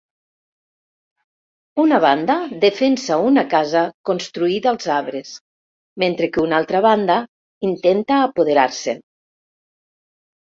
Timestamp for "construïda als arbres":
4.11-5.35